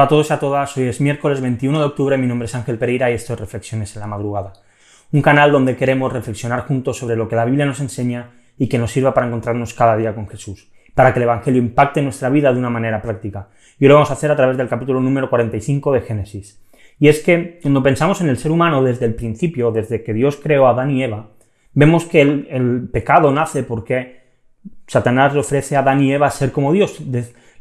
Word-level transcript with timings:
Hola 0.00 0.06
a 0.06 0.08
todos 0.08 0.30
y 0.30 0.32
a 0.32 0.38
todas, 0.38 0.76
hoy 0.78 0.84
es 0.84 0.98
miércoles 1.02 1.42
21 1.42 1.78
de 1.78 1.84
octubre, 1.84 2.16
mi 2.16 2.26
nombre 2.26 2.46
es 2.46 2.54
Ángel 2.54 2.78
Pereira 2.78 3.10
y 3.10 3.14
esto 3.16 3.34
es 3.34 3.40
Reflexiones 3.40 3.94
en 3.94 4.00
la 4.00 4.06
Madrugada. 4.06 4.54
Un 5.12 5.20
canal 5.20 5.52
donde 5.52 5.76
queremos 5.76 6.10
reflexionar 6.10 6.60
juntos 6.60 6.96
sobre 6.96 7.16
lo 7.16 7.28
que 7.28 7.36
la 7.36 7.44
Biblia 7.44 7.66
nos 7.66 7.80
enseña 7.80 8.30
y 8.56 8.66
que 8.66 8.78
nos 8.78 8.92
sirva 8.92 9.12
para 9.12 9.26
encontrarnos 9.26 9.74
cada 9.74 9.98
día 9.98 10.14
con 10.14 10.26
Jesús, 10.26 10.70
para 10.94 11.12
que 11.12 11.18
el 11.18 11.24
Evangelio 11.24 11.60
impacte 11.60 12.00
nuestra 12.00 12.30
vida 12.30 12.50
de 12.50 12.58
una 12.58 12.70
manera 12.70 13.02
práctica. 13.02 13.48
Y 13.78 13.88
lo 13.88 13.92
vamos 13.96 14.08
a 14.08 14.14
hacer 14.14 14.30
a 14.30 14.36
través 14.36 14.56
del 14.56 14.70
capítulo 14.70 15.02
número 15.02 15.28
45 15.28 15.92
de 15.92 16.00
Génesis. 16.00 16.58
Y 16.98 17.08
es 17.08 17.20
que 17.20 17.58
cuando 17.60 17.82
pensamos 17.82 18.22
en 18.22 18.30
el 18.30 18.38
ser 18.38 18.52
humano 18.52 18.82
desde 18.82 19.04
el 19.04 19.14
principio, 19.14 19.70
desde 19.70 20.02
que 20.02 20.14
Dios 20.14 20.38
creó 20.42 20.66
a 20.66 20.70
Adán 20.70 20.92
y 20.92 21.04
Eva, 21.04 21.26
vemos 21.74 22.06
que 22.06 22.22
el, 22.22 22.48
el 22.50 22.88
pecado 22.90 23.30
nace 23.32 23.64
porque 23.64 24.22
Satanás 24.86 25.34
le 25.34 25.40
ofrece 25.40 25.76
a 25.76 25.80
Adán 25.80 26.00
y 26.00 26.10
Eva 26.10 26.30
ser 26.30 26.52
como 26.52 26.72
Dios 26.72 27.02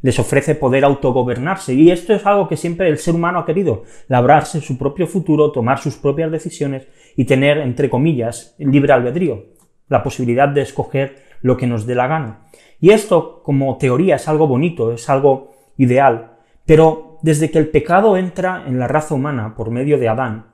les 0.02 0.20
ofrece 0.20 0.56
poder 0.56 0.86
autogobernarse. 0.86 1.74
Y 1.74 1.92
esto 1.92 2.14
es 2.14 2.26
algo 2.26 2.48
que 2.48 2.58
siempre 2.58 2.88
el 2.90 2.98
ser 2.98 3.16
humano 3.16 3.40
ha 3.40 3.46
querido, 3.46 3.84
labrarse 4.08 4.62
su 4.62 4.78
propio 4.78 5.08
futuro, 5.08 5.52
tomar 5.52 5.80
sus 5.80 5.98
propias 5.98 6.32
decisiones 6.32 6.88
y 7.16 7.26
tener, 7.26 7.58
entre 7.58 7.90
comillas, 7.90 8.56
libre 8.58 8.94
albedrío, 8.94 9.46
la 9.88 10.04
posibilidad 10.04 10.48
de 10.48 10.62
escoger 10.62 11.24
lo 11.42 11.58
que 11.58 11.68
nos 11.68 11.86
dé 11.86 11.96
la 11.96 12.08
gana. 12.08 12.48
Y 12.80 12.92
esto, 12.92 13.42
como 13.44 13.78
teoría, 13.78 14.16
es 14.16 14.28
algo 14.28 14.48
bonito, 14.48 14.94
es 14.94 15.10
algo 15.10 15.52
ideal, 15.78 16.38
pero 16.66 17.18
desde 17.22 17.52
que 17.52 17.60
el 17.60 17.70
pecado 17.70 18.16
entra 18.16 18.64
en 18.68 18.80
la 18.80 18.88
raza 18.88 19.16
humana 19.16 19.56
por 19.56 19.72
medio 19.72 19.98
de 19.98 20.08
Adán, 20.08 20.54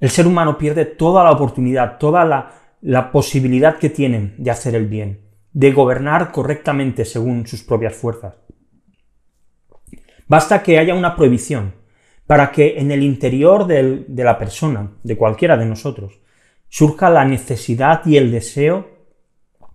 el 0.00 0.10
ser 0.10 0.26
humano 0.26 0.56
pierde 0.56 0.86
toda 0.86 1.22
la 1.22 1.30
oportunidad, 1.30 1.98
toda 1.98 2.24
la, 2.24 2.52
la 2.80 3.12
posibilidad 3.12 3.76
que 3.76 3.90
tienen 3.90 4.34
de 4.38 4.50
hacer 4.50 4.74
el 4.74 4.86
bien 4.86 5.29
de 5.52 5.72
gobernar 5.72 6.32
correctamente 6.32 7.04
según 7.04 7.46
sus 7.46 7.62
propias 7.62 7.94
fuerzas. 7.94 8.34
Basta 10.26 10.62
que 10.62 10.78
haya 10.78 10.94
una 10.94 11.16
prohibición 11.16 11.74
para 12.26 12.52
que 12.52 12.78
en 12.78 12.92
el 12.92 13.02
interior 13.02 13.66
de 13.66 14.24
la 14.24 14.38
persona, 14.38 14.92
de 15.02 15.16
cualquiera 15.16 15.56
de 15.56 15.66
nosotros, 15.66 16.20
surja 16.68 17.10
la 17.10 17.24
necesidad 17.24 18.06
y 18.06 18.16
el 18.16 18.30
deseo 18.30 18.88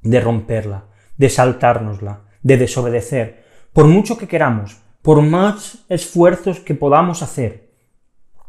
de 0.02 0.22
romperla, 0.22 0.86
de 1.18 1.30
saltárnosla, 1.30 2.22
de 2.42 2.58
desobedecer, 2.58 3.44
por 3.74 3.88
mucho 3.88 4.18
que 4.18 4.30
queramos, 4.30 4.78
por 5.02 5.22
más 5.22 5.86
esfuerzos 5.90 6.62
que 6.62 6.76
podamos 6.76 7.22
hacer, 7.22 7.72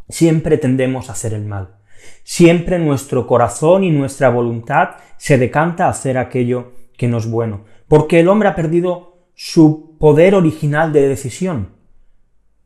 siempre 0.08 0.58
tendemos 0.58 1.08
a 1.08 1.12
hacer 1.12 1.34
el 1.34 1.44
mal. 1.44 1.78
Siempre 2.22 2.78
nuestro 2.78 3.26
corazón 3.26 3.82
y 3.82 3.90
nuestra 3.90 4.28
voluntad 4.28 4.90
se 5.16 5.38
decanta 5.38 5.86
a 5.86 5.90
hacer 5.90 6.16
aquello 6.16 6.72
que 6.96 7.08
no 7.08 7.18
es 7.18 7.30
bueno, 7.30 7.64
porque 7.88 8.20
el 8.20 8.28
hombre 8.28 8.48
ha 8.48 8.54
perdido 8.54 9.16
su 9.34 9.96
poder 9.98 10.34
original 10.34 10.92
de 10.92 11.08
decisión. 11.08 11.76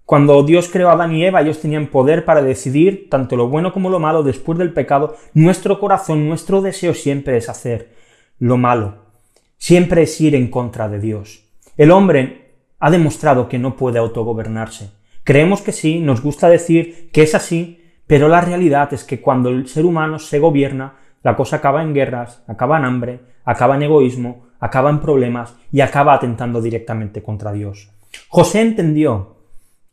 Cuando 0.05 0.43
Dios 0.43 0.69
creó 0.69 0.89
a 0.89 0.93
Adán 0.95 1.15
y 1.15 1.25
Eva, 1.25 1.41
ellos 1.41 1.61
tenían 1.61 1.87
poder 1.87 2.25
para 2.25 2.43
decidir 2.43 3.09
tanto 3.09 3.37
lo 3.37 3.49
bueno 3.49 3.73
como 3.73 3.91
lo 3.91 4.01
malo 4.01 4.25
después 4.25 4.59
del 4.59 4.73
pecado. 4.73 5.15
Nuestro 5.35 5.79
corazón, 5.79 6.29
nuestro 6.29 6.63
deseo 6.63 6.95
siempre 6.95 7.37
es 7.37 7.49
hacer 7.49 7.95
lo 8.39 8.57
malo, 8.57 8.97
siempre 9.57 10.03
es 10.03 10.21
ir 10.21 10.35
en 10.35 10.49
contra 10.51 10.89
de 10.89 10.99
Dios. 10.99 11.45
El 11.77 11.93
hombre 11.93 12.55
ha 12.81 12.91
demostrado 12.91 13.49
que 13.49 13.59
no 13.59 13.77
puede 13.77 13.99
autogobernarse. 13.99 14.91
Creemos 15.23 15.61
que 15.63 15.71
sí, 15.73 16.01
nos 16.01 16.23
gusta 16.23 16.49
decir 16.49 17.11
que 17.13 17.23
es 17.23 17.35
así, 17.37 17.81
pero 18.07 18.29
la 18.29 18.41
realidad 18.41 18.93
es 18.93 19.05
que 19.05 19.21
cuando 19.21 19.51
el 19.51 19.69
ser 19.69 19.85
humano 19.85 20.19
se 20.19 20.41
gobierna, 20.41 20.95
la 21.23 21.37
cosa 21.37 21.57
acaba 21.57 21.83
en 21.83 21.95
guerras, 21.95 22.43
acaba 22.47 22.79
en 22.79 22.85
hambre, 22.85 23.21
acaba 23.45 23.77
en 23.77 23.83
egoísmo, 23.83 24.47
acaba 24.59 24.91
en 24.91 25.01
problemas 25.01 25.55
y 25.73 25.81
acaba 25.81 26.15
atentando 26.15 26.61
directamente 26.61 27.23
contra 27.23 27.53
Dios. 27.53 27.91
José 28.29 28.61
entendió 28.61 29.37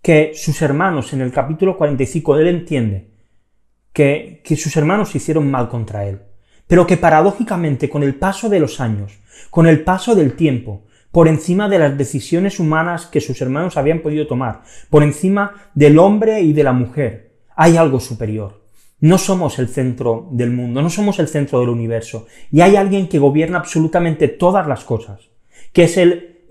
que 0.02 0.32
sus 0.36 0.62
hermanos, 0.62 1.14
en 1.14 1.22
el 1.22 1.32
capítulo 1.32 1.78
45, 1.78 2.38
él 2.38 2.48
entiende 2.48 3.10
que, 3.94 4.42
que 4.44 4.56
sus 4.56 4.76
hermanos 4.78 5.16
hicieron 5.16 5.50
mal 5.50 5.70
contra 5.70 6.06
él, 6.06 6.22
pero 6.68 6.86
que 6.86 6.98
paradójicamente 6.98 7.90
con 7.90 8.04
el 8.04 8.16
paso 8.16 8.50
de 8.50 8.60
los 8.60 8.80
años, 8.80 9.20
con 9.50 9.68
el 9.68 9.84
paso 9.84 10.16
del 10.16 10.34
tiempo, 10.34 10.84
por 11.12 11.28
encima 11.28 11.68
de 11.68 11.80
las 11.80 11.98
decisiones 11.98 12.60
humanas 12.60 13.06
que 13.06 13.22
sus 13.22 13.42
hermanos 13.42 13.78
habían 13.78 14.00
podido 14.00 14.28
tomar, 14.28 14.62
por 14.90 15.04
encima 15.04 15.70
del 15.74 15.98
hombre 16.00 16.42
y 16.42 16.54
de 16.54 16.64
la 16.64 16.74
mujer, 16.74 17.32
hay 17.56 17.76
algo 17.76 18.00
superior. 18.00 18.67
No 19.00 19.18
somos 19.18 19.60
el 19.60 19.68
centro 19.68 20.28
del 20.32 20.52
mundo, 20.52 20.82
no 20.82 20.90
somos 20.90 21.20
el 21.20 21.28
centro 21.28 21.60
del 21.60 21.70
universo. 21.70 22.26
Y 22.52 22.62
hay 22.62 22.76
alguien 22.76 23.08
que 23.08 23.20
gobierna 23.20 23.60
absolutamente 23.60 24.28
todas 24.28 24.68
las 24.68 24.84
cosas, 24.84 25.30
que 25.72 25.84
es 25.84 25.98
el, 25.98 26.44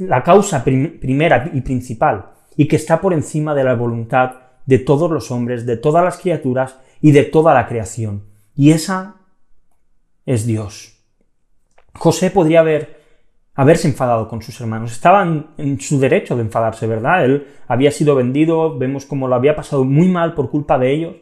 la 0.00 0.22
causa 0.22 0.64
primera 0.64 1.50
y 1.52 1.60
principal, 1.60 2.30
y 2.56 2.66
que 2.66 2.76
está 2.76 3.00
por 3.00 3.12
encima 3.12 3.54
de 3.54 3.64
la 3.64 3.74
voluntad 3.74 4.32
de 4.66 4.78
todos 4.78 5.10
los 5.10 5.30
hombres, 5.30 5.64
de 5.66 5.76
todas 5.76 6.04
las 6.04 6.18
criaturas 6.18 6.76
y 7.00 7.12
de 7.12 7.22
toda 7.24 7.54
la 7.54 7.66
creación. 7.68 8.24
Y 8.56 8.72
esa 8.72 9.16
es 10.26 10.46
Dios. 10.46 10.96
José 11.94 12.30
podría 12.30 12.60
haber 12.60 13.00
haberse 13.54 13.88
enfadado 13.88 14.26
con 14.26 14.40
sus 14.40 14.58
hermanos. 14.60 14.92
Estaban 14.92 15.50
en 15.58 15.78
su 15.80 16.00
derecho 16.00 16.34
de 16.34 16.42
enfadarse, 16.42 16.86
¿verdad? 16.86 17.24
Él 17.26 17.46
había 17.68 17.90
sido 17.90 18.14
vendido, 18.14 18.78
vemos 18.78 19.04
cómo 19.04 19.28
lo 19.28 19.34
había 19.34 19.54
pasado 19.54 19.84
muy 19.84 20.08
mal 20.08 20.34
por 20.34 20.50
culpa 20.50 20.78
de 20.78 20.94
ellos, 20.94 21.16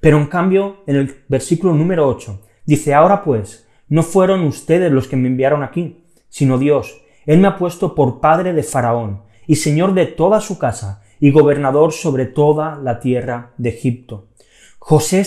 pero 0.00 0.18
en 0.18 0.26
cambio, 0.26 0.82
en 0.86 0.96
el 0.96 1.16
versículo 1.28 1.74
número 1.74 2.06
8, 2.08 2.40
dice, 2.64 2.94
ahora 2.94 3.24
pues, 3.24 3.66
no 3.88 4.02
fueron 4.02 4.44
ustedes 4.44 4.92
los 4.92 5.08
que 5.08 5.16
me 5.16 5.28
enviaron 5.28 5.62
aquí, 5.62 6.04
sino 6.28 6.58
Dios. 6.58 7.02
Él 7.26 7.38
me 7.38 7.48
ha 7.48 7.56
puesto 7.56 7.94
por 7.94 8.20
padre 8.20 8.52
de 8.52 8.62
Faraón, 8.62 9.22
y 9.46 9.56
señor 9.56 9.94
de 9.94 10.06
toda 10.06 10.40
su 10.40 10.58
casa, 10.58 11.02
y 11.20 11.30
gobernador 11.30 11.92
sobre 11.92 12.26
toda 12.26 12.76
la 12.76 13.00
tierra 13.00 13.52
de 13.58 13.70
Egipto. 13.70 14.28
José, 14.78 15.24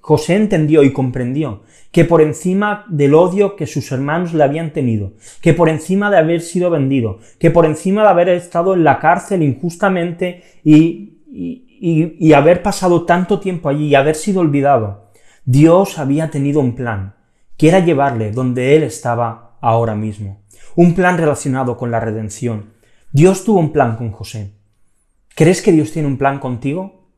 José 0.00 0.34
entendió 0.34 0.82
y 0.82 0.92
comprendió 0.92 1.62
que 1.92 2.04
por 2.04 2.20
encima 2.20 2.84
del 2.88 3.14
odio 3.14 3.56
que 3.56 3.66
sus 3.66 3.90
hermanos 3.92 4.34
le 4.34 4.44
habían 4.44 4.72
tenido, 4.72 5.12
que 5.40 5.54
por 5.54 5.68
encima 5.68 6.10
de 6.10 6.18
haber 6.18 6.40
sido 6.40 6.70
vendido, 6.70 7.18
que 7.38 7.50
por 7.50 7.66
encima 7.66 8.02
de 8.02 8.08
haber 8.08 8.28
estado 8.30 8.74
en 8.74 8.84
la 8.84 8.98
cárcel 8.98 9.42
injustamente 9.42 10.42
y, 10.64 11.18
y 11.30 11.67
y, 11.80 12.32
haber 12.32 12.62
pasado 12.62 13.04
tanto 13.04 13.40
tiempo 13.40 13.68
allí 13.68 13.86
y 13.86 13.94
haber 13.94 14.14
sido 14.14 14.40
olvidado, 14.40 15.10
Dios 15.44 15.98
había 15.98 16.30
tenido 16.30 16.60
un 16.60 16.74
plan, 16.74 17.14
que 17.56 17.68
era 17.68 17.80
llevarle 17.80 18.32
donde 18.32 18.76
Él 18.76 18.82
estaba 18.82 19.56
ahora 19.60 19.94
mismo. 19.94 20.42
Un 20.76 20.94
plan 20.94 21.18
relacionado 21.18 21.76
con 21.76 21.90
la 21.90 22.00
redención. 22.00 22.74
Dios 23.12 23.44
tuvo 23.44 23.58
un 23.60 23.72
plan 23.72 23.96
con 23.96 24.12
José. 24.12 24.54
¿Crees 25.34 25.62
que 25.62 25.72
Dios 25.72 25.92
tiene 25.92 26.08
un 26.08 26.18
plan 26.18 26.38
contigo? 26.38 27.08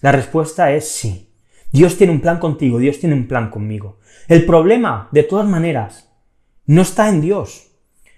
La 0.00 0.12
respuesta 0.12 0.72
es 0.72 0.88
sí. 0.88 1.34
Dios 1.72 1.96
tiene 1.96 2.12
un 2.12 2.20
plan 2.20 2.38
contigo, 2.38 2.78
Dios 2.78 2.98
tiene 2.98 3.14
un 3.14 3.28
plan 3.28 3.50
conmigo. 3.50 3.98
El 4.28 4.44
problema, 4.44 5.08
de 5.12 5.22
todas 5.22 5.46
maneras, 5.46 6.10
no 6.66 6.82
está 6.82 7.08
en 7.08 7.20
Dios. 7.20 7.68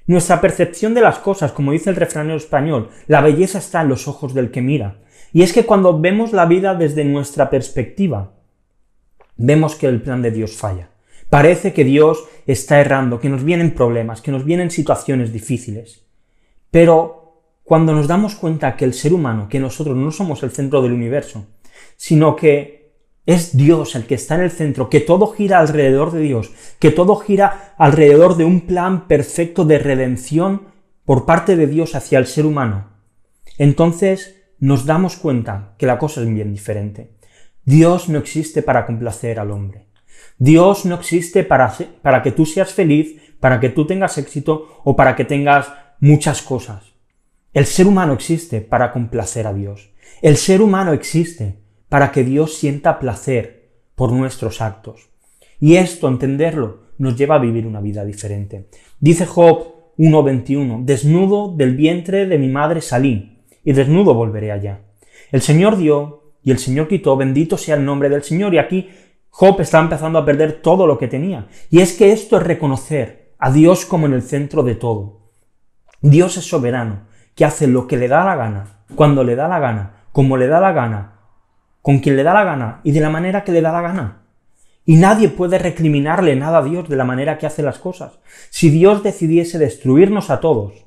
Nuestra 0.06 0.40
percepción 0.40 0.94
de 0.94 1.00
las 1.00 1.18
cosas, 1.18 1.52
como 1.52 1.72
dice 1.72 1.90
el 1.90 1.96
refranero 1.96 2.36
español, 2.36 2.90
la 3.06 3.20
belleza 3.20 3.58
está 3.58 3.82
en 3.82 3.88
los 3.88 4.08
ojos 4.08 4.34
del 4.34 4.50
que 4.50 4.62
mira. 4.62 5.00
Y 5.32 5.42
es 5.42 5.52
que 5.52 5.64
cuando 5.64 5.98
vemos 5.98 6.32
la 6.32 6.46
vida 6.46 6.74
desde 6.74 7.04
nuestra 7.04 7.48
perspectiva, 7.48 8.32
vemos 9.36 9.74
que 9.74 9.86
el 9.86 10.02
plan 10.02 10.22
de 10.22 10.30
Dios 10.30 10.52
falla. 10.52 10.90
Parece 11.30 11.72
que 11.72 11.84
Dios 11.84 12.24
está 12.46 12.80
errando, 12.80 13.18
que 13.18 13.30
nos 13.30 13.42
vienen 13.42 13.74
problemas, 13.74 14.20
que 14.20 14.30
nos 14.30 14.44
vienen 14.44 14.70
situaciones 14.70 15.32
difíciles. 15.32 16.04
Pero 16.70 17.22
cuando 17.64 17.94
nos 17.94 18.06
damos 18.06 18.34
cuenta 18.34 18.76
que 18.76 18.84
el 18.84 18.92
ser 18.92 19.14
humano, 19.14 19.48
que 19.48 19.58
nosotros 19.58 19.96
no 19.96 20.10
somos 20.10 20.42
el 20.42 20.50
centro 20.50 20.82
del 20.82 20.92
universo, 20.92 21.46
sino 21.96 22.36
que 22.36 22.82
es 23.24 23.56
Dios 23.56 23.94
el 23.94 24.04
que 24.04 24.16
está 24.16 24.34
en 24.34 24.42
el 24.42 24.50
centro, 24.50 24.90
que 24.90 25.00
todo 25.00 25.28
gira 25.28 25.60
alrededor 25.60 26.10
de 26.10 26.20
Dios, 26.20 26.50
que 26.78 26.90
todo 26.90 27.16
gira 27.16 27.74
alrededor 27.78 28.36
de 28.36 28.44
un 28.44 28.62
plan 28.62 29.06
perfecto 29.06 29.64
de 29.64 29.78
redención 29.78 30.62
por 31.04 31.24
parte 31.24 31.56
de 31.56 31.66
Dios 31.66 31.94
hacia 31.94 32.18
el 32.18 32.26
ser 32.26 32.46
humano. 32.46 32.88
Entonces 33.58 34.41
nos 34.62 34.86
damos 34.86 35.16
cuenta 35.16 35.74
que 35.76 35.86
la 35.86 35.98
cosa 35.98 36.20
es 36.20 36.28
bien 36.32 36.52
diferente. 36.52 37.10
Dios 37.64 38.08
no 38.08 38.20
existe 38.20 38.62
para 38.62 38.86
complacer 38.86 39.40
al 39.40 39.50
hombre. 39.50 39.88
Dios 40.38 40.84
no 40.84 40.94
existe 40.94 41.42
para, 41.42 41.74
para 42.00 42.22
que 42.22 42.30
tú 42.30 42.46
seas 42.46 42.72
feliz, 42.72 43.20
para 43.40 43.58
que 43.58 43.70
tú 43.70 43.88
tengas 43.88 44.18
éxito 44.18 44.80
o 44.84 44.94
para 44.94 45.16
que 45.16 45.24
tengas 45.24 45.72
muchas 45.98 46.42
cosas. 46.42 46.92
El 47.52 47.66
ser 47.66 47.88
humano 47.88 48.12
existe 48.12 48.60
para 48.60 48.92
complacer 48.92 49.48
a 49.48 49.52
Dios. 49.52 49.90
El 50.22 50.36
ser 50.36 50.62
humano 50.62 50.92
existe 50.92 51.58
para 51.88 52.12
que 52.12 52.22
Dios 52.22 52.54
sienta 52.54 53.00
placer 53.00 53.72
por 53.96 54.12
nuestros 54.12 54.60
actos. 54.60 55.10
Y 55.58 55.74
esto, 55.74 56.06
entenderlo, 56.06 56.84
nos 56.98 57.16
lleva 57.16 57.34
a 57.34 57.40
vivir 57.40 57.66
una 57.66 57.80
vida 57.80 58.04
diferente. 58.04 58.68
Dice 59.00 59.26
Job 59.26 59.92
1.21, 59.98 60.84
desnudo 60.84 61.52
del 61.52 61.74
vientre 61.74 62.26
de 62.26 62.38
mi 62.38 62.48
madre 62.48 62.80
salí, 62.80 63.32
y 63.64 63.72
desnudo 63.72 64.14
volveré 64.14 64.52
allá. 64.52 64.80
El 65.30 65.42
Señor 65.42 65.76
dio 65.76 66.34
y 66.42 66.50
el 66.50 66.58
Señor 66.58 66.88
quitó, 66.88 67.16
bendito 67.16 67.56
sea 67.56 67.76
el 67.76 67.84
nombre 67.84 68.08
del 68.08 68.22
Señor. 68.22 68.54
Y 68.54 68.58
aquí 68.58 68.90
Job 69.30 69.60
está 69.60 69.80
empezando 69.80 70.18
a 70.18 70.24
perder 70.24 70.60
todo 70.60 70.86
lo 70.86 70.98
que 70.98 71.08
tenía. 71.08 71.48
Y 71.70 71.80
es 71.80 71.94
que 71.94 72.12
esto 72.12 72.36
es 72.36 72.42
reconocer 72.42 73.34
a 73.38 73.50
Dios 73.50 73.86
como 73.86 74.06
en 74.06 74.12
el 74.12 74.22
centro 74.22 74.62
de 74.62 74.74
todo. 74.74 75.30
Dios 76.00 76.36
es 76.36 76.44
soberano, 76.44 77.06
que 77.34 77.44
hace 77.44 77.66
lo 77.66 77.86
que 77.86 77.96
le 77.96 78.08
da 78.08 78.24
la 78.24 78.36
gana, 78.36 78.84
cuando 78.94 79.24
le 79.24 79.36
da 79.36 79.48
la 79.48 79.58
gana, 79.58 80.04
como 80.12 80.36
le 80.36 80.48
da 80.48 80.60
la 80.60 80.72
gana, 80.72 81.20
con 81.80 82.00
quien 82.00 82.16
le 82.16 82.22
da 82.22 82.34
la 82.34 82.44
gana 82.44 82.80
y 82.84 82.92
de 82.92 83.00
la 83.00 83.10
manera 83.10 83.44
que 83.44 83.52
le 83.52 83.60
da 83.60 83.72
la 83.72 83.80
gana. 83.80 84.22
Y 84.84 84.96
nadie 84.96 85.28
puede 85.28 85.58
recriminarle 85.58 86.34
nada 86.34 86.58
a 86.58 86.62
Dios 86.62 86.88
de 86.88 86.96
la 86.96 87.04
manera 87.04 87.38
que 87.38 87.46
hace 87.46 87.62
las 87.62 87.78
cosas. 87.78 88.18
Si 88.50 88.68
Dios 88.68 89.02
decidiese 89.02 89.58
destruirnos 89.58 90.30
a 90.30 90.40
todos, 90.40 90.81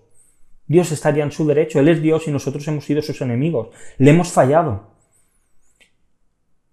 Dios 0.68 0.92
estaría 0.92 1.24
en 1.24 1.32
su 1.32 1.46
derecho. 1.46 1.80
Él 1.80 1.90
es 1.90 2.02
Dios 2.02 2.28
y 2.28 2.32
nosotros 2.32 2.68
hemos 2.68 2.86
sido 2.86 3.02
sus 3.02 3.22
enemigos. 3.22 3.70
Le 3.98 4.12
hemos 4.12 4.32
fallado. 4.32 4.96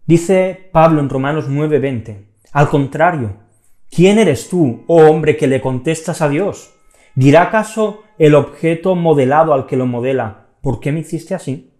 Dice 0.06 0.70
Pablo 0.72 1.00
en 1.00 1.08
Romanos 1.08 1.48
9:20, 1.48 2.26
al 2.52 2.68
contrario, 2.68 3.36
¿quién 3.90 4.18
eres 4.18 4.48
tú, 4.48 4.84
oh 4.86 5.06
hombre, 5.08 5.36
que 5.36 5.46
le 5.46 5.60
contestas 5.60 6.20
a 6.20 6.28
Dios? 6.28 6.74
¿Dirá 7.14 7.42
acaso 7.42 8.02
el 8.18 8.34
objeto 8.34 8.94
modelado 8.94 9.52
al 9.52 9.66
que 9.66 9.76
lo 9.76 9.86
modela, 9.86 10.46
¿por 10.60 10.80
qué 10.80 10.92
me 10.92 11.00
hiciste 11.00 11.34
así? 11.34 11.72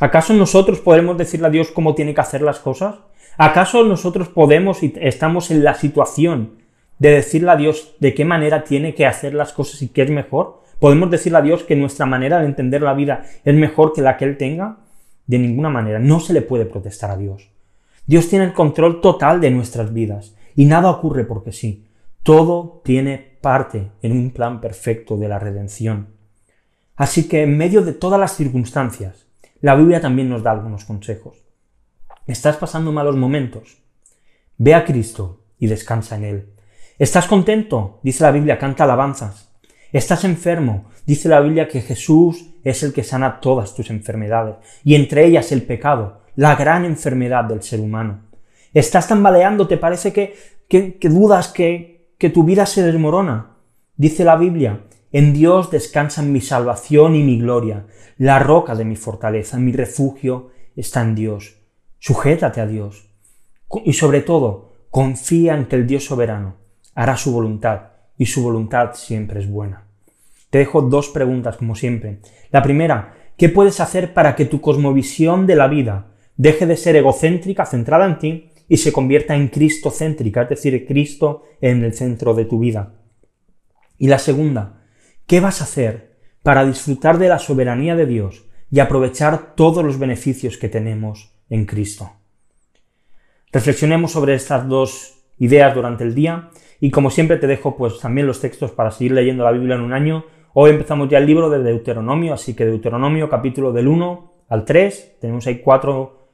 ¿Acaso 0.00 0.34
nosotros 0.34 0.80
podemos 0.80 1.16
decirle 1.16 1.46
a 1.46 1.50
Dios 1.50 1.70
cómo 1.70 1.94
tiene 1.94 2.14
que 2.14 2.20
hacer 2.20 2.42
las 2.42 2.58
cosas? 2.58 2.96
¿Acaso 3.36 3.84
nosotros 3.84 4.28
podemos 4.28 4.82
y 4.82 4.92
estamos 5.00 5.50
en 5.50 5.64
la 5.64 5.74
situación 5.74 6.58
de 6.98 7.10
decirle 7.10 7.50
a 7.50 7.56
Dios 7.56 7.94
de 7.98 8.14
qué 8.14 8.24
manera 8.24 8.64
tiene 8.64 8.94
que 8.94 9.06
hacer 9.06 9.34
las 9.34 9.52
cosas 9.52 9.82
y 9.82 9.88
qué 9.88 10.02
es 10.02 10.10
mejor? 10.10 10.63
¿Podemos 10.78 11.10
decirle 11.10 11.38
a 11.38 11.42
Dios 11.42 11.62
que 11.62 11.76
nuestra 11.76 12.06
manera 12.06 12.40
de 12.40 12.46
entender 12.46 12.82
la 12.82 12.94
vida 12.94 13.24
es 13.44 13.54
mejor 13.54 13.92
que 13.92 14.02
la 14.02 14.16
que 14.16 14.24
Él 14.24 14.36
tenga? 14.36 14.78
De 15.26 15.38
ninguna 15.38 15.70
manera, 15.70 15.98
no 15.98 16.20
se 16.20 16.32
le 16.32 16.42
puede 16.42 16.66
protestar 16.66 17.10
a 17.10 17.16
Dios. 17.16 17.50
Dios 18.06 18.28
tiene 18.28 18.44
el 18.44 18.52
control 18.52 19.00
total 19.00 19.40
de 19.40 19.50
nuestras 19.50 19.92
vidas 19.92 20.34
y 20.54 20.66
nada 20.66 20.90
ocurre 20.90 21.24
porque 21.24 21.52
sí. 21.52 21.86
Todo 22.22 22.82
tiene 22.84 23.38
parte 23.40 23.90
en 24.02 24.12
un 24.12 24.30
plan 24.30 24.60
perfecto 24.60 25.16
de 25.16 25.28
la 25.28 25.38
redención. 25.38 26.08
Así 26.96 27.28
que 27.28 27.42
en 27.42 27.56
medio 27.56 27.82
de 27.82 27.92
todas 27.92 28.20
las 28.20 28.36
circunstancias, 28.36 29.26
la 29.60 29.74
Biblia 29.74 30.00
también 30.00 30.28
nos 30.28 30.42
da 30.42 30.52
algunos 30.52 30.84
consejos. 30.84 31.44
¿Estás 32.26 32.56
pasando 32.56 32.92
malos 32.92 33.16
momentos? 33.16 33.78
Ve 34.56 34.74
a 34.74 34.84
Cristo 34.84 35.42
y 35.58 35.66
descansa 35.66 36.16
en 36.16 36.24
Él. 36.24 36.52
¿Estás 36.98 37.26
contento? 37.26 38.00
Dice 38.02 38.22
la 38.22 38.30
Biblia, 38.30 38.58
canta 38.58 38.84
alabanzas. 38.84 39.53
¿Estás 39.94 40.24
enfermo? 40.24 40.86
Dice 41.06 41.28
la 41.28 41.38
Biblia 41.38 41.68
que 41.68 41.80
Jesús 41.80 42.50
es 42.64 42.82
el 42.82 42.92
que 42.92 43.04
sana 43.04 43.38
todas 43.38 43.76
tus 43.76 43.90
enfermedades, 43.90 44.56
y 44.82 44.96
entre 44.96 45.24
ellas 45.24 45.52
el 45.52 45.62
pecado, 45.62 46.22
la 46.34 46.56
gran 46.56 46.84
enfermedad 46.84 47.44
del 47.44 47.62
ser 47.62 47.78
humano. 47.78 48.24
¿Estás 48.72 49.06
tambaleando? 49.06 49.68
¿Te 49.68 49.76
parece 49.76 50.12
que, 50.12 50.34
que, 50.68 50.98
dudas 51.08 51.46
que, 51.46 52.10
que 52.18 52.28
tu 52.28 52.42
vida 52.42 52.66
se 52.66 52.82
desmorona? 52.82 53.58
Dice 53.96 54.24
la 54.24 54.34
Biblia, 54.34 54.80
en 55.12 55.32
Dios 55.32 55.70
descansan 55.70 56.32
mi 56.32 56.40
salvación 56.40 57.14
y 57.14 57.22
mi 57.22 57.38
gloria, 57.38 57.86
la 58.18 58.40
roca 58.40 58.74
de 58.74 58.84
mi 58.84 58.96
fortaleza, 58.96 59.58
mi 59.58 59.70
refugio 59.70 60.50
está 60.74 61.02
en 61.02 61.14
Dios. 61.14 61.60
Sujétate 62.00 62.60
a 62.60 62.66
Dios. 62.66 63.10
Y 63.84 63.92
sobre 63.92 64.22
todo, 64.22 64.72
confía 64.90 65.54
en 65.54 65.66
que 65.66 65.76
el 65.76 65.86
Dios 65.86 66.04
soberano 66.04 66.56
hará 66.96 67.16
su 67.16 67.30
voluntad, 67.30 67.92
y 68.18 68.26
su 68.26 68.42
voluntad 68.42 68.94
siempre 68.94 69.40
es 69.40 69.48
buena. 69.48 69.83
Te 70.54 70.58
dejo 70.58 70.82
dos 70.82 71.08
preguntas, 71.08 71.56
como 71.56 71.74
siempre. 71.74 72.20
La 72.52 72.62
primera, 72.62 73.16
¿qué 73.36 73.48
puedes 73.48 73.80
hacer 73.80 74.14
para 74.14 74.36
que 74.36 74.44
tu 74.44 74.60
cosmovisión 74.60 75.48
de 75.48 75.56
la 75.56 75.66
vida 75.66 76.12
deje 76.36 76.64
de 76.64 76.76
ser 76.76 76.94
egocéntrica, 76.94 77.66
centrada 77.66 78.06
en 78.06 78.20
ti, 78.20 78.50
y 78.68 78.76
se 78.76 78.92
convierta 78.92 79.34
en 79.34 79.48
cristocéntrica, 79.48 80.42
es 80.42 80.50
decir, 80.50 80.86
Cristo 80.86 81.42
en 81.60 81.82
el 81.82 81.92
centro 81.92 82.34
de 82.34 82.44
tu 82.44 82.60
vida? 82.60 82.94
Y 83.98 84.06
la 84.06 84.20
segunda, 84.20 84.84
¿qué 85.26 85.40
vas 85.40 85.60
a 85.60 85.64
hacer 85.64 86.18
para 86.44 86.64
disfrutar 86.64 87.18
de 87.18 87.30
la 87.30 87.40
soberanía 87.40 87.96
de 87.96 88.06
Dios 88.06 88.44
y 88.70 88.78
aprovechar 88.78 89.56
todos 89.56 89.84
los 89.84 89.98
beneficios 89.98 90.56
que 90.56 90.68
tenemos 90.68 91.34
en 91.50 91.66
Cristo? 91.66 92.12
Reflexionemos 93.50 94.12
sobre 94.12 94.36
estas 94.36 94.68
dos 94.68 95.24
ideas 95.36 95.74
durante 95.74 96.04
el 96.04 96.14
día 96.14 96.50
y 96.78 96.92
como 96.92 97.10
siempre 97.10 97.38
te 97.38 97.48
dejo 97.48 97.76
pues 97.76 97.98
también 97.98 98.28
los 98.28 98.40
textos 98.40 98.70
para 98.70 98.92
seguir 98.92 99.10
leyendo 99.10 99.42
la 99.42 99.50
Biblia 99.50 99.74
en 99.74 99.80
un 99.80 99.92
año 99.92 100.26
Hoy 100.56 100.70
empezamos 100.70 101.08
ya 101.08 101.18
el 101.18 101.26
libro 101.26 101.50
de 101.50 101.58
Deuteronomio, 101.58 102.32
así 102.32 102.54
que 102.54 102.64
Deuteronomio 102.64 103.28
capítulo 103.28 103.72
del 103.72 103.88
1 103.88 104.32
al 104.48 104.64
3, 104.64 105.16
tenemos 105.20 105.44
ahí 105.48 105.58
cuatro, 105.58 106.28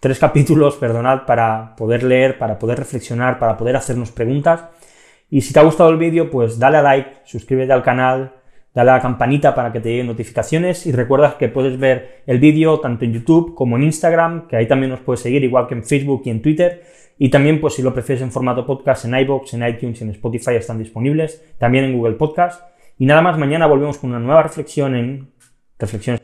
tres 0.00 0.18
capítulos, 0.18 0.76
perdonad, 0.76 1.26
para 1.26 1.76
poder 1.76 2.02
leer, 2.02 2.38
para 2.38 2.58
poder 2.58 2.78
reflexionar, 2.78 3.38
para 3.38 3.58
poder 3.58 3.76
hacernos 3.76 4.12
preguntas. 4.12 4.64
Y 5.28 5.42
si 5.42 5.52
te 5.52 5.60
ha 5.60 5.62
gustado 5.62 5.90
el 5.90 5.98
vídeo, 5.98 6.30
pues 6.30 6.58
dale 6.58 6.78
a 6.78 6.82
like, 6.82 7.10
suscríbete 7.24 7.70
al 7.70 7.82
canal, 7.82 8.32
dale 8.72 8.92
a 8.92 8.94
la 8.94 9.02
campanita 9.02 9.54
para 9.54 9.70
que 9.70 9.80
te 9.80 9.90
lleguen 9.90 10.06
notificaciones 10.06 10.86
y 10.86 10.92
recuerda 10.92 11.36
que 11.36 11.50
puedes 11.50 11.78
ver 11.78 12.22
el 12.26 12.38
vídeo 12.38 12.80
tanto 12.80 13.04
en 13.04 13.12
YouTube 13.12 13.54
como 13.54 13.76
en 13.76 13.82
Instagram, 13.82 14.48
que 14.48 14.56
ahí 14.56 14.66
también 14.66 14.88
nos 14.88 15.00
puedes 15.00 15.20
seguir, 15.20 15.44
igual 15.44 15.66
que 15.66 15.74
en 15.74 15.84
Facebook 15.84 16.22
y 16.24 16.30
en 16.30 16.40
Twitter. 16.40 16.82
Y 17.18 17.28
también, 17.28 17.60
pues 17.60 17.74
si 17.74 17.82
lo 17.82 17.92
prefieres 17.92 18.22
en 18.22 18.32
formato 18.32 18.64
podcast, 18.64 19.04
en 19.04 19.16
iBox, 19.16 19.52
en 19.52 19.68
iTunes 19.68 20.00
en 20.00 20.08
Spotify 20.08 20.54
están 20.54 20.78
disponibles, 20.78 21.44
también 21.58 21.84
en 21.84 21.98
Google 21.98 22.14
Podcast. 22.14 22.69
Y 23.00 23.06
nada 23.06 23.22
más, 23.22 23.38
mañana 23.38 23.66
volvemos 23.66 23.96
con 23.96 24.10
una 24.10 24.18
nueva 24.18 24.42
reflexión 24.42 24.94
en 24.94 25.32
Reflexiones 25.78 26.20